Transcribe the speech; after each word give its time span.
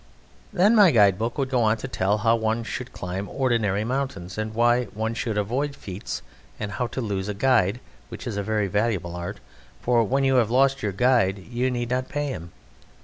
Then 0.51 0.75
my 0.75 0.89
guide 0.89 1.19
book 1.19 1.37
would 1.37 1.51
go 1.51 1.61
on 1.61 1.77
to 1.77 1.87
tell 1.87 2.17
how 2.17 2.35
one 2.35 2.63
should 2.63 2.91
climb 2.91 3.29
ordinary 3.29 3.83
mountains, 3.83 4.35
and 4.35 4.51
why 4.55 4.85
one 4.85 5.13
should 5.13 5.37
avoid 5.37 5.75
feats; 5.75 6.23
and 6.59 6.71
how 6.71 6.87
to 6.87 7.01
lose 7.01 7.29
a 7.29 7.35
guide 7.35 7.79
which 8.09 8.25
is 8.25 8.35
a 8.35 8.41
very 8.41 8.65
valuable 8.65 9.15
art, 9.15 9.39
for 9.79 10.03
when 10.03 10.23
you 10.23 10.37
have 10.37 10.49
lost 10.49 10.81
your 10.81 10.91
guide 10.91 11.37
you 11.37 11.69
need 11.69 11.91
not 11.91 12.09
pay 12.09 12.29
him. 12.29 12.51